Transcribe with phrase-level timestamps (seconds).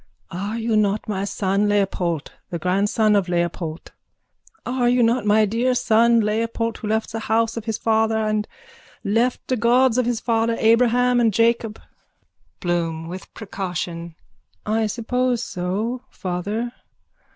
[0.35, 3.91] _Are you not my son Leopold, the grandson of Leopold?
[4.65, 8.47] Are you not my dear son Leopold who left the house of his father and
[9.03, 11.79] left the god of his fathers Abraham and Jacob?
[12.61, 14.15] BLOOM: (With precaution.)
[14.65, 16.71] I suppose so, father.